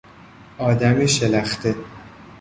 آدم 0.57 1.05
شلخته 1.05 1.75